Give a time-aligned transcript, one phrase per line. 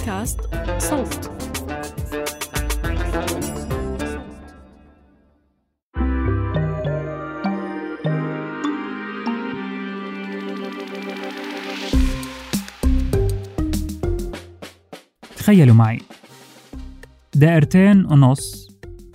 [0.00, 0.40] بودكاست
[0.78, 1.30] صوت.
[15.36, 16.00] تخيلوا معي.
[17.34, 18.68] دائرتين ونص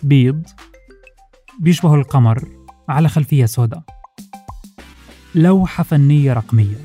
[0.04, 0.44] بيض
[1.60, 2.44] بيشبهوا القمر
[2.90, 3.84] على خلفية سوداء.
[5.36, 6.78] لوحة فنية رقمية.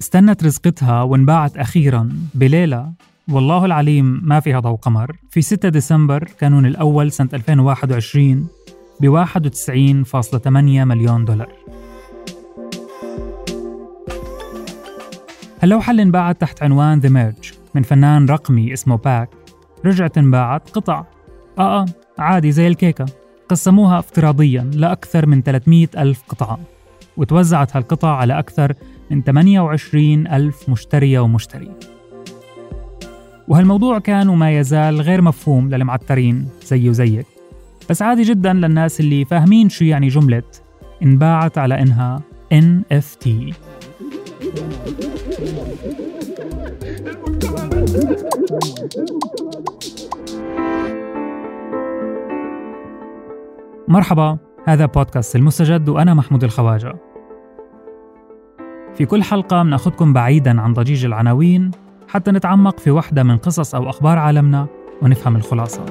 [0.00, 2.92] استنت رزقتها وانباعت أخيرا بليلة
[3.28, 5.16] والله العليم ما فيها ضوء قمر.
[5.30, 8.46] في 6 ديسمبر كانون الأول سنة 2021
[9.00, 11.52] ب 91.8 مليون دولار.
[15.64, 19.30] اللوحة اللي انباعت تحت عنوان The Merge من فنان رقمي اسمه باك
[19.84, 21.04] رجعت انباعت قطع.
[21.58, 21.86] آه آه
[22.18, 23.06] عادي زي الكيكة.
[23.48, 26.58] قسموها افتراضيا لأكثر من 300 ألف قطعة
[27.16, 28.72] وتوزعت هالقطع على أكثر
[29.10, 31.70] من 28 ألف مشترية ومشتري.
[33.48, 37.26] وهالموضوع كان وما يزال غير مفهوم للمعترين زي وزيك.
[37.90, 40.42] بس عادي جدا للناس اللي فاهمين شو يعني جملة
[41.02, 42.20] انباعت على إنها
[42.54, 43.28] NFT
[53.88, 56.94] مرحبا هذا بودكاست المستجد وأنا محمود الخواجة.
[58.94, 61.70] في كل حلقة بناخدكم بعيدا عن ضجيج العناوين
[62.08, 64.66] حتى نتعمق في وحدة من قصص أو أخبار عالمنا
[65.02, 65.84] ونفهم الخلاصة.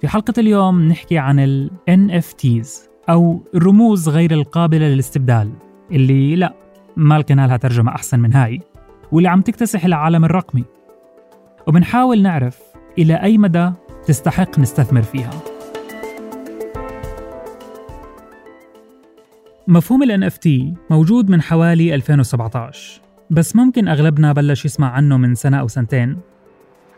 [0.00, 2.68] في حلقة اليوم نحكي عن ال NFTs
[3.08, 5.52] أو الرموز غير القابلة للاستبدال
[5.92, 6.54] اللي لا
[6.96, 8.60] ما لقينا لها ترجمة أحسن من هاي
[9.12, 10.64] واللي عم تكتسح العالم الرقمي.
[11.66, 12.58] وبنحاول نعرف
[12.98, 13.72] إلى أي مدى
[14.06, 15.30] تستحق نستثمر فيها.
[19.70, 20.48] مفهوم ال NFT
[20.90, 26.16] موجود من حوالي 2017 بس ممكن أغلبنا بلش يسمع عنه من سنة أو سنتين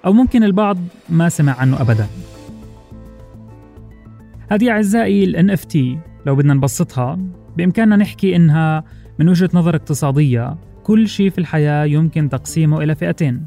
[0.05, 0.79] أو ممكن البعض
[1.09, 2.07] ما سمع عنه أبدا.
[4.51, 5.77] هذه أعزائي ال NFT
[6.27, 7.19] لو بدنا نبسطها
[7.57, 8.85] بإمكاننا نحكي إنها
[9.19, 13.47] من وجهة نظر اقتصادية كل شيء في الحياة يمكن تقسيمه إلى فئتين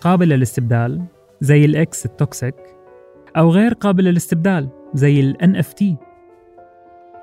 [0.00, 1.02] قابل للاستبدال
[1.40, 2.54] زي ال ex ال toxic
[3.36, 6.07] أو غير قابل للاستبدال زي ال NFT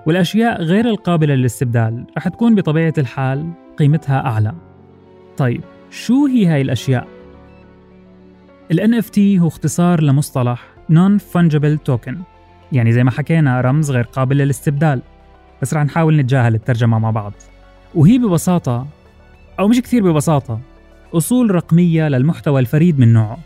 [0.06, 4.54] والأشياء غير القابلة للاستبدال رح تكون بطبيعة الحال قيمتها أعلى.
[5.38, 7.08] طيب شو هي هاي الأشياء؟
[8.72, 12.16] ال NFT هو اختصار لمصطلح Non-Fungible Token
[12.72, 15.02] يعني زي ما حكينا رمز غير قابل للاستبدال
[15.62, 17.34] بس رح نحاول نتجاهل الترجمة مع بعض.
[17.96, 18.88] وهي ببساطة
[19.60, 20.60] أو مش كثير ببساطة
[21.14, 23.38] أصول رقمية للمحتوى الفريد من نوعه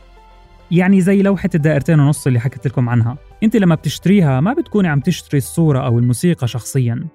[0.71, 3.17] يعني زي لوحة الدائرتين ونص اللي حكيت لكم عنها.
[3.43, 7.07] أنت لما بتشتريها ما بتكوني عم تشتري الصورة أو الموسيقى شخصيا.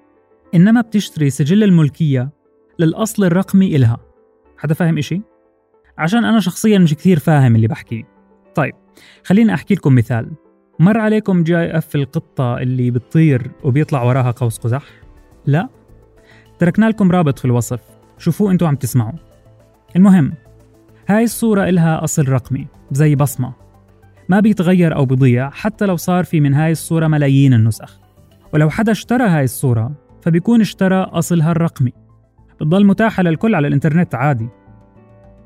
[0.55, 2.29] إنما بتشتري سجل الملكية
[2.79, 3.97] للأصل الرقمي إلها.
[4.57, 5.21] حدا فاهم إشي؟
[5.97, 8.03] عشان أنا شخصيا مش كثير فاهم اللي بحكيه.
[8.55, 8.73] طيب
[9.23, 10.31] خليني أحكي لكم مثال.
[10.79, 14.83] مر عليكم جي إف القطة اللي بتطير وبيطلع وراها قوس قزح؟
[15.45, 15.69] لا؟
[16.59, 17.79] تركنا لكم رابط في الوصف.
[18.17, 19.19] شوفوه أنتوا عم تسمعوا
[19.95, 20.33] المهم
[21.07, 23.64] هاي الصورة إلها أصل رقمي زي بصمة.
[24.29, 27.99] ما بيتغير أو بيضيع حتى لو صار في من هاي الصورة ملايين النسخ.
[28.53, 29.91] ولو حدا اشترى هاي الصورة
[30.21, 31.91] فبيكون اشترى أصلها الرقمي
[32.55, 34.49] بتضل متاحة للكل على الإنترنت عادي.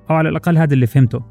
[0.09, 1.23] أو على الأقل هذا اللي فهمته.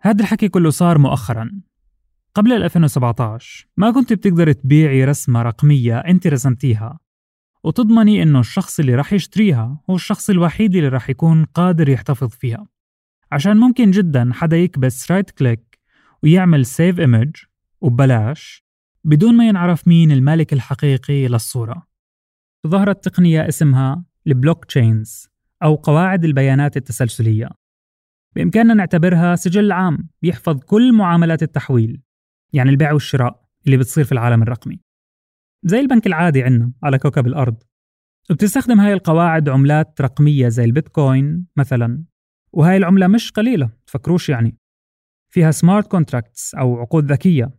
[0.00, 1.50] هذا الحكي كله صار مؤخرا.
[2.34, 6.98] قبل 2017 ما كنت بتقدر تبيعي رسمة رقمية أنت رسمتيها.
[7.64, 12.66] وتضمني إنه الشخص اللي رح يشتريها هو الشخص الوحيد اللي رح يكون قادر يحتفظ فيها.
[13.32, 15.78] عشان ممكن جدا حدا يكبس right click
[16.22, 17.36] ويعمل save image
[17.80, 18.64] وببلاش
[19.04, 21.86] بدون ما ينعرف مين المالك الحقيقي للصورة.
[22.66, 25.28] ظهرت تقنية اسمها ال blockchains
[25.62, 27.48] أو قواعد البيانات التسلسلية.
[28.36, 32.00] بإمكاننا نعتبرها سجل عام بيحفظ كل معاملات التحويل
[32.52, 34.83] يعني البيع والشراء اللي بتصير في العالم الرقمي.
[35.66, 37.62] زي البنك العادي عندنا على كوكب الأرض.
[38.30, 42.04] وبتستخدم هاي القواعد عملات رقمية زي البيتكوين مثلا.
[42.52, 44.58] وهاي العملة مش قليلة تفكروش يعني.
[45.30, 47.50] فيها smart contracts أو عقود ذكية.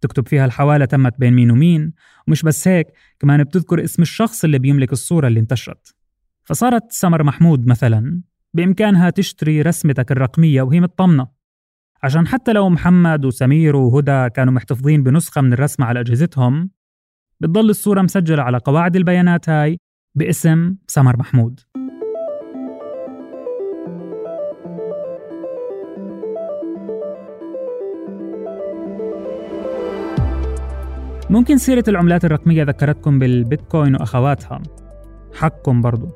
[0.00, 1.92] تكتب فيها الحوالة تمت بين مين ومين.
[2.28, 2.86] ومش بس هيك
[3.20, 5.94] كمان بتذكر اسم الشخص اللي بيملك الصورة اللي انتشرت.
[6.44, 8.22] فصارت سمر محمود مثلا
[8.54, 11.26] بإمكانها تشتري رسمتك الرقمية وهي مطمنة
[12.02, 16.70] عشان حتى لو محمد وسمير وهدى كانوا محتفظين بنسخة من الرسمة على أجهزتهم
[17.42, 19.78] بتضل الصورة مسجلة على قواعد البيانات هاي
[20.14, 21.60] باسم سمر محمود.
[31.30, 34.62] ممكن سيرة العملات الرقمية ذكرتكم بالبيتكوين وأخواتها.
[35.34, 36.08] حقكم برضو.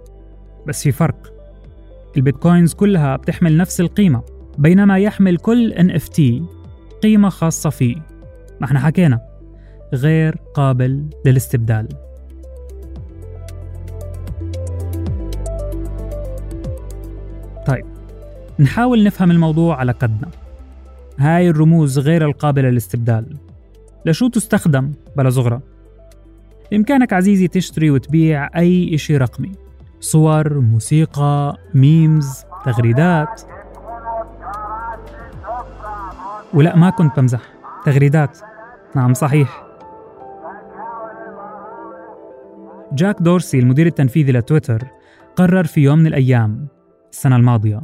[0.67, 1.33] بس في فرق.
[2.17, 4.23] البيتكوينز كلها بتحمل نفس القيمة
[4.59, 6.23] بينما يحمل كل NFT
[7.03, 7.97] قيمة خاصة فيه.
[8.61, 9.36] ما إحنا حكينا.
[9.93, 11.89] غير قابل للاستبدال.
[17.67, 17.85] طيب
[18.59, 20.29] نحاول نفهم الموضوع على قدنا.
[21.19, 23.37] هاي الرموز غير القابلة للاستبدال.
[24.07, 25.63] لشو تستخدم بلا زغرة؟
[26.71, 29.53] بإمكانك عزيزي تشتري وتبيع أي إشي رقمي.
[30.01, 33.43] صور، موسيقى، memes، تغريدات.
[36.55, 37.41] ولا ما كنت بمزح.
[37.85, 38.39] تغريدات.
[38.95, 39.66] نعم صحيح.
[42.97, 44.83] جاك دورسي المدير التنفيذي لتويتر
[45.37, 46.69] قرر في يوم من الأيام
[47.13, 47.81] السنة الماضية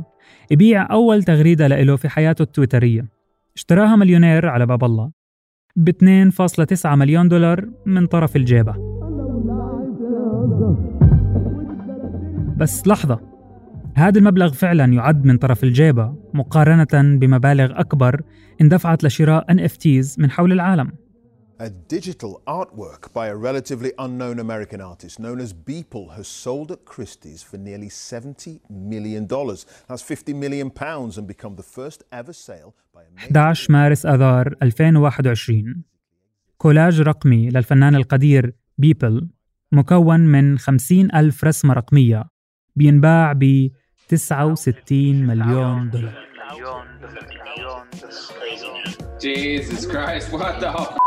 [0.51, 3.09] يبيع أول تغريدة له في حياته التويترية.
[3.57, 5.11] اشتراها مليونير على باب الله.
[5.77, 8.75] ب 2.9 مليون دولار من طرف الجيبة.
[12.57, 13.21] بس لحظة.
[13.97, 18.23] هذا المبلغ فعلا يعد من طرف الجيبة مقارنة بمبالغ أكبر
[18.61, 20.93] اندفعت لشراء NFTs من حول العالم.
[21.62, 26.86] A digital artwork by a relatively unknown American artist known as Beeple has sold at
[26.86, 29.26] Christie's for nearly $70 million.
[29.88, 34.56] That's 50 million pounds and become the first ever sale by a 11 مارس آذار
[34.64, 35.84] 2021
[36.58, 39.28] كولاج رقمي للفنان القدير بيبل
[39.72, 42.24] مكون من 50 ألف رسمة رقمية
[42.76, 43.70] بينباع ب
[44.08, 46.28] 69 مليون دولار
[49.20, 50.98] Jesus Christ, what the hell?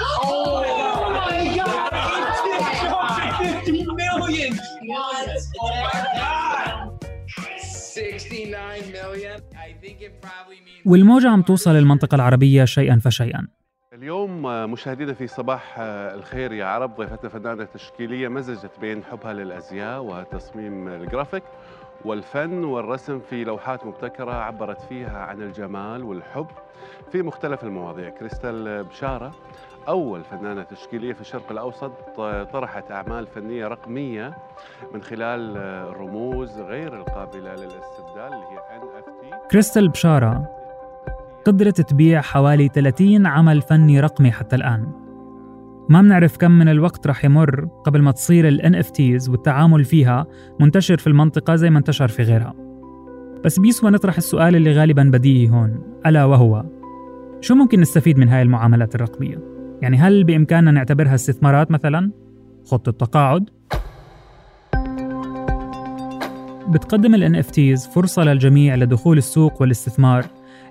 [0.00, 0.62] Oh
[1.18, 1.92] my god!
[3.38, 4.52] 50 million!
[4.90, 5.28] What?
[5.60, 7.04] Oh my god!
[7.58, 9.40] 69 million?
[9.56, 10.86] I think it probably means.
[10.86, 13.46] والموجة عم توصل للمنطقة العربية شيئا فشيئا
[13.92, 14.42] اليوم
[14.72, 21.42] مشاهدينا في صباح الخير يا عرب ضيفتنا فنانة تشكيلية مزجت بين حبها للأزياء وتصميم الجرافيك
[22.04, 26.46] والفن والرسم في لوحات مبتكرة عبرت فيها عن الجمال والحب
[27.12, 29.34] في مختلف المواضيع كريستال بشارة
[29.88, 31.92] أول فنانة تشكيلية في الشرق الأوسط
[32.52, 34.34] طرحت أعمال فنية رقمية
[34.94, 40.50] من خلال الرموز غير القابلة للاستبدال اللي هي NFT كريستال بشارة
[41.44, 44.86] قدرت تبيع حوالي 30 عمل فني رقمي حتى الآن.
[45.88, 50.26] ما بنعرف كم من الوقت رح يمر قبل ما تصير ال NFTs والتعامل فيها
[50.60, 52.54] منتشر في المنطقة زي ما انتشر في غيرها.
[53.44, 56.64] بس بيسوى نطرح السؤال اللي غالبا بديهي هون ألا وهو
[57.40, 59.53] شو ممكن نستفيد من هاي المعاملات الرقمية؟
[59.84, 62.10] يعني هل بإمكاننا نعتبرها استثمارات مثلا؟
[62.64, 63.50] خطة تقاعد؟
[66.68, 70.26] بتقدم ال NFTs فرصة للجميع لدخول السوق والاستثمار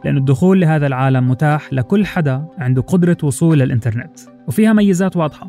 [0.06, 5.48] لأن الدخول لهذا العالم متاح لكل حدا عنده قدرة وصول للإنترنت وفيها ميزات واضحة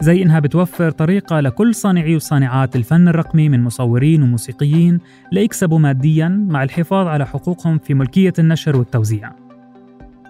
[0.00, 5.00] زي إنها بتوفر طريقة لكل صانعي وصانعات الفن الرقمي من مصورين وموسيقيين
[5.32, 9.45] ليكسبوا مادياً مع الحفاظ على حقوقهم في ملكية النشر والتوزيع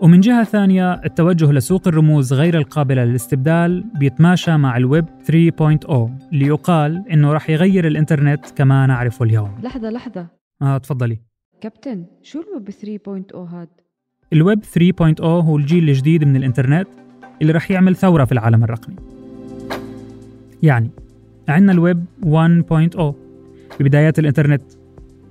[0.00, 5.92] ومن جهة ثانية التوجه لسوق الرموز غير القابلة للاستبدال بيتماشى مع الويب 3.0
[6.32, 9.50] اللي يقال إنه رح يغير الإنترنت كما نعرفه اليوم.
[9.62, 10.26] لحظة لحظة.
[10.62, 11.20] آه تفضلي.
[11.60, 13.68] كابتن شو الويب 3.0 هاد؟
[14.32, 16.88] الويب 3.0 هو الجيل الجديد من الإنترنت
[17.42, 18.96] اللي رح يعمل ثورة في العالم الرقمي.
[20.62, 20.90] يعني
[21.48, 23.14] عندنا الويب 1.0
[23.80, 24.62] ببدايات الإنترنت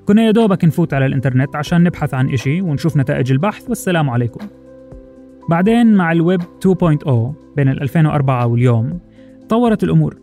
[0.05, 4.47] كنا يا دوبك نفوت على الإنترنت عشان نبحث عن إشي ونشوف نتائج البحث والسلام عليكم.
[5.49, 7.09] بعدين مع الويب 2.0
[7.55, 8.99] بين 2004 واليوم
[9.49, 10.17] طورت الأمور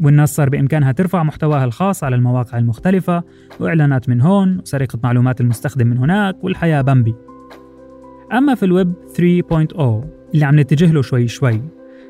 [0.00, 3.22] والناس صار بإمكانها ترفع محتواها الخاص على المواقع المختلفة
[3.60, 7.14] وإعلانات من هون وسرقة معلومات المستخدم من هناك والحياة بامبي
[8.32, 8.92] أما في الويب
[9.72, 9.80] 3.0
[10.34, 11.62] اللي عم نتجه له شوي شوي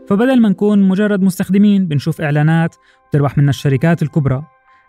[0.08, 2.76] فبدل ما نكون مجرد مستخدمين بنشوف إعلانات
[3.08, 4.42] بتربح منا الشركات الكبرى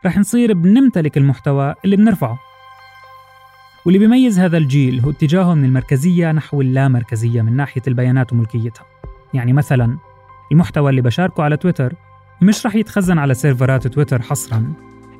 [0.05, 2.39] رح نصير بنمتلك المحتوى اللي بنرفعه.
[3.87, 8.85] واللي بيميز هذا الجيل هو اتجاهه من المركزية نحو اللامركزية من ناحية البيانات وملكيتها.
[9.33, 9.97] يعني مثلا
[10.51, 11.93] المحتوى اللي بشاركه على تويتر
[12.41, 14.73] مش رح يتخزن على سيرفرات تويتر حصرا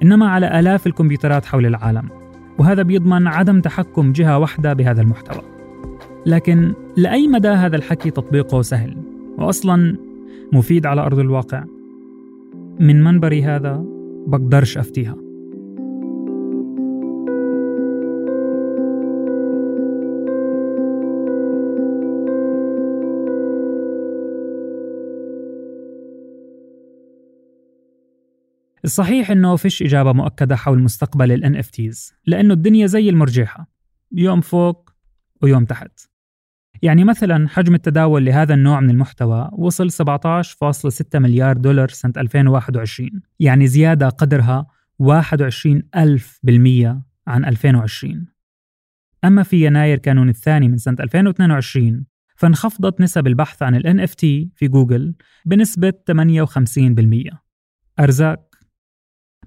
[0.04, 2.10] إنما على آلاف الكمبيوترات حول العالم.
[2.58, 5.42] وهذا بيضمن عدم تحكم جهة واحدة بهذا المحتوى.
[6.26, 8.98] لكن لأي مدى هذا الحكي تطبيقه سهل؟
[9.38, 9.98] وأصلا
[10.54, 11.64] مفيد على أرض الواقع؟
[12.80, 13.86] من منبري هذا
[14.28, 15.27] بقدرش أفتيها.
[28.88, 33.68] الصحيح إنه فيش إجابة مؤكدة حول مستقبل ال NFTs لأنه الدنيا زي المرجحه
[34.12, 34.90] يوم فوق
[35.42, 35.92] ويوم تحت.
[36.82, 43.68] يعني مثلا حجم التداول لهذا النوع من المحتوى وصل 17.6 مليار دولار سنة 2021 يعني
[43.68, 44.68] زيادة قدرها
[45.00, 48.28] 21 ألف بالمية عن 2020
[49.26, 54.20] أما في يناير كانون الثاني من سنة 2022 فانخفضت نسب البحث عن ال NFT
[54.56, 55.16] في جوجل
[55.46, 57.38] بنسبة 58%
[58.00, 58.47] أرزاق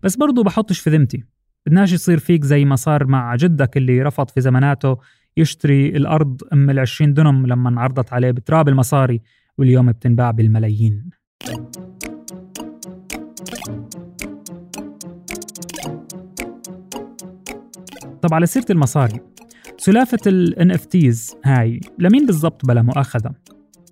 [0.03, 1.25] بس برضو بحطش في ذمتي
[1.67, 4.99] بدناش يصير فيك زي ما صار مع جدك اللي رفض في زماناته
[5.37, 9.21] يشتري الأرض أم العشرين دنم لما انعرضت عليه بتراب المصاري
[9.59, 11.11] واليوم بتنباع بالملايين
[18.23, 19.21] طب على سيرة المصاري
[19.79, 23.33] سلافة ال NFTs هاي لمين بالضبط بلا مؤاخذة؟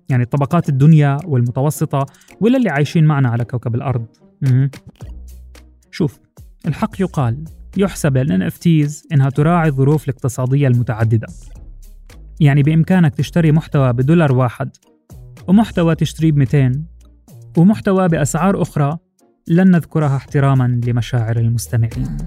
[0.09, 2.05] يعني طبقات الدنيا والمتوسطة
[2.41, 4.05] ولا اللي عايشين معنا على كوكب الأرض؟
[5.99, 6.19] شوف
[6.67, 7.43] الحق يقال
[7.77, 11.27] يحسب لل NFTs إنها تراعي الظروف الاقتصادية المتعددة.
[12.39, 14.69] يعني بإمكانك تشتري محتوى بدولار واحد
[15.47, 16.83] ومحتوى تشتريه ب 200
[17.57, 18.97] ومحتوى بأسعار أخرى
[19.47, 22.17] لن نذكرها احتراما لمشاعر المستمعين.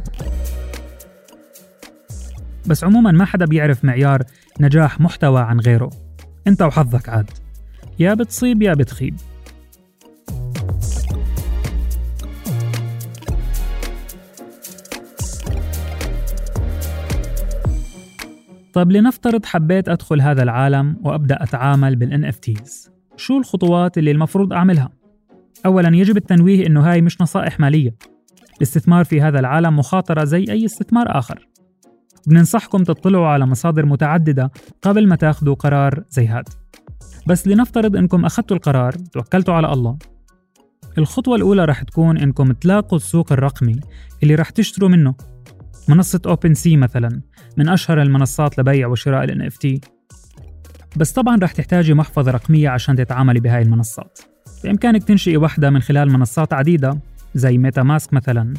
[2.66, 4.22] بس عموما ما حدا بيعرف معيار
[4.60, 5.90] نجاح محتوى عن غيره.
[6.46, 7.30] أنت وحظك عاد.
[7.98, 9.16] يا بتصيب يا بتخيب.
[18.72, 24.90] طيب لنفترض حبيت أدخل هذا العالم وأبدأ أتعامل بال NFTs شو الخطوات اللي المفروض أعملها؟
[25.66, 27.94] أولا يجب التنويه إنه هاي مش نصائح مالية.
[28.56, 31.48] الاستثمار في هذا العالم مخاطرة زي أي استثمار آخر.
[32.26, 34.50] بننصحكم تطلعوا على مصادر متعددة
[34.82, 36.48] قبل ما تاخذوا قرار زي هاد.
[37.26, 39.98] بس لنفترض إنكم أخذتوا القرار توكلتوا على الله.
[40.98, 43.80] الخطوة الأولى رح تكون إنكم تلاقوا السوق الرقمي
[44.22, 45.14] اللي رح تشتروا منه.
[45.88, 47.20] منصة أوبن سي مثلا
[47.56, 49.80] من أشهر المنصات لبيع وشراء ال NFT
[50.96, 54.18] بس طبعا رح تحتاجي محفظة رقمية عشان تتعاملي بهاي المنصات.
[54.64, 56.98] بإمكانك تنشئي واحدة من خلال منصات عديدة
[57.34, 58.54] زي ميتا ماسك مثلا.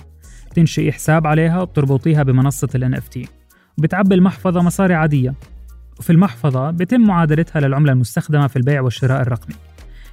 [0.55, 3.27] تنشئي حساب عليها وبتربطيها بمنصة ال NFT
[3.77, 5.33] وبتعبي المحفظة مصاري عادية.
[5.99, 9.55] وفي المحفظة بيتم معادلتها للعملة المستخدمة في البيع والشراء الرقمي.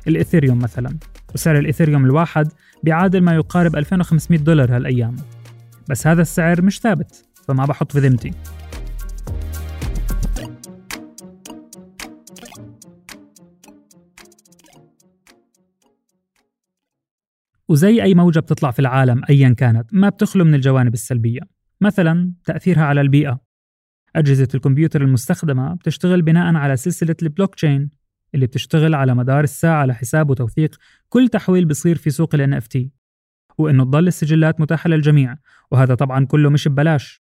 [0.08, 0.96] الإثيريوم مثلا.
[1.34, 2.48] وسعر الإثيريوم الواحد
[2.82, 5.16] بيعادل ما يقارب 2500 دولار هالأيام.
[5.90, 8.32] بس هذا السعر مش ثابت فما بحط في ذمتي.
[17.68, 21.40] وزي أي موجة بتطلع في العالم أيا كانت ما بتخلو من الجوانب السلبية.
[21.80, 23.40] مثلا تأثيرها على البيئة.
[24.16, 27.90] أجهزة الكمبيوتر المستخدمة بتشتغل بناء على سلسلة البلوك تشين
[28.34, 30.76] اللي بتشتغل على مدار الساعة لحساب وتوثيق
[31.08, 32.99] كل تحويل بيصير في سوق ال NFT
[33.58, 35.36] وإنه تضل السجلات متاحة للجميع
[35.70, 37.22] وهذا طبعا كله مش ببلاش.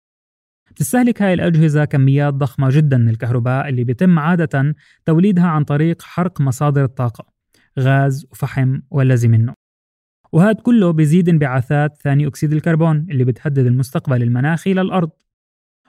[0.71, 6.41] بتستهلك هاي الأجهزة كميات ضخمة جدا من الكهرباء اللي بيتم عادة توليدها عن طريق حرق
[6.41, 7.25] مصادر الطاقة
[7.79, 9.53] غاز وفحم والذي منه.
[10.31, 15.09] وهذا كله بيزيد انبعاثات ثاني أكسيد الكربون اللي بتهدد المستقبل المناخي للأرض.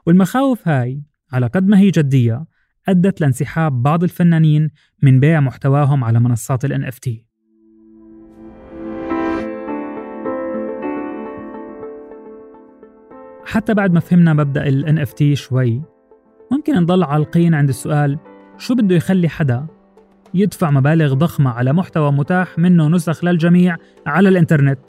[0.07, 2.47] والمخاوف هاي على قد ما هي جدية
[2.89, 4.71] أدت لانسحاب بعض الفنانين
[5.03, 7.30] من بيع محتواهم على منصات ال NFT
[13.51, 15.83] حتى بعد ما فهمنا مبدأ ال NFT شوي
[16.53, 18.19] ممكن نضل عالقين عند السؤال
[18.59, 19.67] شو بده يخلي حدا
[20.35, 23.77] يدفع مبالغ ضخمة على محتوى متاح منه نسخ للجميع
[24.07, 24.81] على الإنترنت؟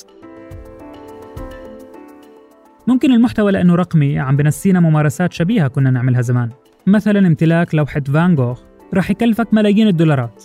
[2.88, 6.50] ممكن المحتوى لأنه رقمي عم بنسينا ممارسات شبيهة كنا نعملها زمان.
[6.88, 8.62] مثلا امتلاك لوحة فان جوخ
[8.94, 10.44] رح يكلفك ملايين الدولارات.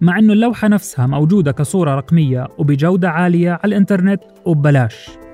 [0.00, 5.25] مع أنه اللوحة نفسها موجودة كصورة رقمية وبجودة عالية على الإنترنت وببلاش.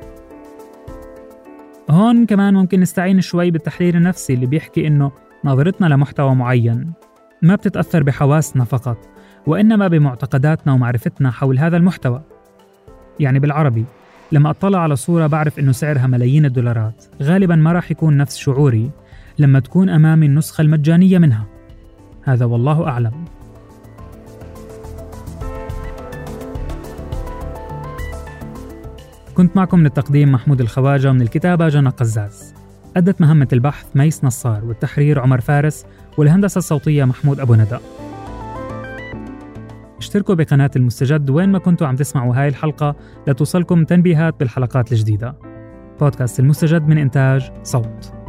[1.90, 5.12] هون كمان ممكن نستعين شوي بالتحليل النفسي اللي بيحكي إنه
[5.44, 6.92] نظرتنا لمحتوى معين
[7.42, 9.08] ما بتتأثر بحواسنا فقط
[9.46, 12.22] وإنما بمعتقداتنا ومعرفتنا حول هذا المحتوى.
[13.20, 13.84] يعني بالعربي
[14.32, 17.04] لما أطلع على صورة بعرف إنه سعرها ملايين الدولارات.
[17.22, 18.90] غالبا ما راح يكون نفس شعوري
[19.38, 21.46] لما تكون أمامي النسخة المجانية منها.
[22.24, 23.24] هذا والله أعلم.
[29.34, 32.54] كنت معكم من التقديم محمود الخواجة ومن الكتابة جنى قزاز.
[32.96, 35.86] أدت مهمة البحث ميس نصار والتحرير عمر فارس
[36.18, 37.78] والهندسة الصوتية محمود أبو ندى.
[39.98, 42.96] اشتركوا بقناة المستجد وين ما كنتوا عم تسمعوا هاي الحلقة
[43.26, 45.34] لتوصلكم تنبيهات بالحلقات الجديدة.
[46.00, 48.21] بودكاست المستجد من إنتاج صوت.